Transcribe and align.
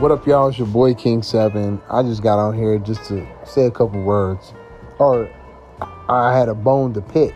What 0.00 0.10
up, 0.12 0.26
y'all? 0.26 0.48
It's 0.48 0.56
your 0.56 0.66
boy 0.66 0.94
King 0.94 1.22
Seven. 1.22 1.78
I 1.90 2.02
just 2.02 2.22
got 2.22 2.38
on 2.38 2.56
here 2.56 2.78
just 2.78 3.04
to 3.08 3.28
say 3.44 3.66
a 3.66 3.70
couple 3.70 4.00
words, 4.00 4.54
or 4.98 5.30
I 6.08 6.34
had 6.34 6.48
a 6.48 6.54
bone 6.54 6.94
to 6.94 7.02
pick. 7.02 7.34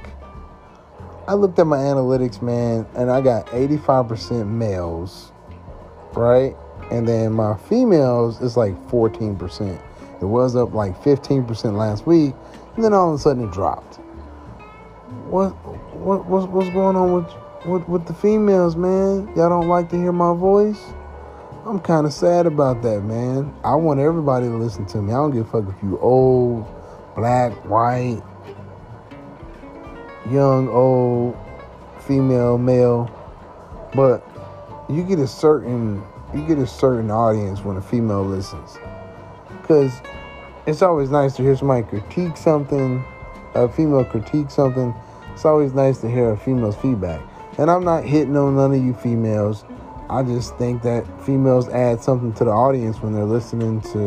I 1.28 1.34
looked 1.34 1.58
at 1.58 1.66
my 1.66 1.76
analytics, 1.76 2.40
man, 2.40 2.86
and 2.94 3.10
I 3.10 3.20
got 3.20 3.48
85% 3.48 4.48
males, 4.48 5.30
right? 6.14 6.56
And 6.90 7.06
then 7.06 7.34
my 7.34 7.54
females 7.54 8.40
is 8.40 8.56
like 8.56 8.72
14%. 8.88 9.78
It 10.22 10.24
was 10.24 10.56
up 10.56 10.72
like 10.72 10.98
15% 11.02 11.76
last 11.76 12.06
week, 12.06 12.32
and 12.76 12.82
then 12.82 12.94
all 12.94 13.12
of 13.12 13.20
a 13.20 13.22
sudden 13.22 13.44
it 13.44 13.52
dropped. 13.52 13.96
What 15.28 15.50
what 15.94 16.24
what's, 16.24 16.46
what's 16.46 16.70
going 16.70 16.96
on 16.96 17.12
with, 17.12 17.66
with 17.66 17.88
with 17.90 18.06
the 18.06 18.14
females, 18.14 18.74
man? 18.74 19.26
Y'all 19.36 19.50
don't 19.50 19.68
like 19.68 19.90
to 19.90 19.98
hear 19.98 20.12
my 20.12 20.34
voice? 20.34 20.82
I'm 21.66 21.80
kind 21.80 22.04
of 22.04 22.12
sad 22.12 22.44
about 22.44 22.82
that, 22.82 23.00
man. 23.04 23.54
I 23.64 23.74
want 23.74 23.98
everybody 23.98 24.48
to 24.48 24.54
listen 24.54 24.84
to 24.86 24.98
me. 24.98 25.12
I 25.12 25.16
don't 25.16 25.30
give 25.30 25.48
a 25.48 25.50
fuck 25.50 25.74
if 25.74 25.82
you 25.82 25.98
old, 25.98 26.66
black, 27.16 27.52
white, 27.64 28.22
young, 30.30 30.68
old, 30.68 31.34
female, 32.00 32.58
male, 32.58 33.10
but 33.94 34.22
you 34.90 35.04
get 35.04 35.18
a 35.18 35.26
certain 35.26 36.02
you 36.34 36.46
get 36.46 36.58
a 36.58 36.66
certain 36.66 37.10
audience 37.10 37.60
when 37.60 37.78
a 37.78 37.82
female 37.82 38.26
listens. 38.26 38.76
Cause 39.62 40.02
it's 40.66 40.82
always 40.82 41.08
nice 41.08 41.34
to 41.36 41.42
hear 41.42 41.56
somebody 41.56 41.86
critique 41.86 42.36
something, 42.36 43.02
a 43.54 43.70
female 43.70 44.04
critique 44.04 44.50
something. 44.50 44.94
It's 45.32 45.46
always 45.46 45.72
nice 45.72 45.96
to 46.02 46.10
hear 46.10 46.30
a 46.30 46.36
female's 46.36 46.76
feedback. 46.76 47.22
And 47.56 47.70
I'm 47.70 47.84
not 47.84 48.04
hitting 48.04 48.36
on 48.36 48.56
none 48.56 48.74
of 48.74 48.84
you 48.84 48.92
females. 48.92 49.64
I 50.10 50.22
just 50.22 50.56
think 50.58 50.82
that 50.82 51.04
females 51.24 51.68
add 51.68 52.02
something 52.02 52.32
to 52.34 52.44
the 52.44 52.50
audience 52.50 53.00
when 53.00 53.14
they're 53.14 53.24
listening 53.24 53.80
to, 53.92 53.98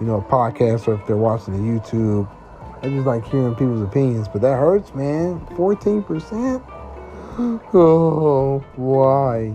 you 0.00 0.06
know, 0.06 0.16
a 0.16 0.22
podcast 0.22 0.88
or 0.88 0.94
if 0.94 1.06
they're 1.06 1.16
watching 1.16 1.54
a 1.54 1.58
YouTube. 1.58 2.28
I 2.82 2.88
just 2.88 3.06
like 3.06 3.26
hearing 3.26 3.54
people's 3.54 3.82
opinions, 3.82 4.28
but 4.28 4.40
that 4.40 4.56
hurts, 4.56 4.94
man. 4.94 5.40
14%? 5.50 6.62
Oh, 7.72 8.58
why? 8.76 9.54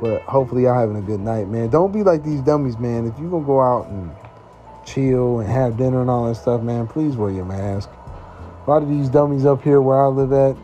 But 0.00 0.22
hopefully 0.22 0.64
y'all 0.64 0.80
having 0.80 0.96
a 0.96 1.02
good 1.02 1.20
night, 1.20 1.46
man. 1.46 1.68
Don't 1.68 1.92
be 1.92 2.02
like 2.02 2.24
these 2.24 2.40
dummies, 2.40 2.76
man. 2.76 3.06
If 3.06 3.16
you 3.20 3.30
gonna 3.30 3.44
go 3.44 3.60
out 3.60 3.86
and 3.86 4.10
chill 4.84 5.40
and 5.40 5.48
have 5.48 5.76
dinner 5.76 6.00
and 6.00 6.10
all 6.10 6.26
that 6.26 6.34
stuff, 6.36 6.62
man, 6.62 6.88
please 6.88 7.16
wear 7.16 7.30
your 7.30 7.44
mask. 7.44 7.88
A 8.66 8.70
lot 8.70 8.82
of 8.82 8.88
these 8.88 9.08
dummies 9.08 9.44
up 9.44 9.62
here 9.62 9.80
where 9.80 10.02
I 10.02 10.08
live 10.08 10.32
at, 10.32 10.56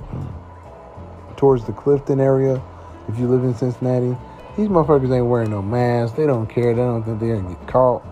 towards 1.37 1.65
the 1.67 1.73
Clifton 1.73 2.21
area, 2.21 2.61
if 3.09 3.19
you 3.19 3.27
live 3.27 3.45
in 3.45 3.55
Cincinnati, 3.55 4.17
these 4.57 4.69
motherfuckers 4.69 5.15
ain't 5.15 5.27
wearing 5.27 5.51
no 5.51 5.63
mask. 5.63 6.17
They 6.17 6.27
don't 6.27 6.47
care. 6.47 6.75
They 6.75 6.83
don't 6.83 7.03
think 7.03 7.21
they're 7.21 7.37
gonna 7.37 7.55
get 7.55 7.67
caught. 7.67 8.03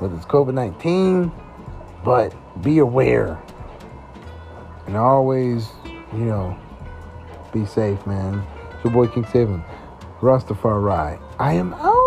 Whether 0.00 0.16
it's 0.16 0.26
COVID 0.26 0.54
19, 0.54 1.32
but 2.04 2.34
be 2.62 2.78
aware. 2.78 3.38
And 4.86 4.96
always, 4.96 5.68
you 6.12 6.24
know, 6.24 6.56
be 7.52 7.66
safe, 7.66 8.06
man. 8.06 8.42
It's 8.74 8.84
your 8.84 8.92
boy 8.92 9.08
King 9.08 9.26
Seven. 9.26 9.64
Rastafari. 10.20 11.20
I 11.38 11.52
am 11.52 11.74
out. 11.74 11.97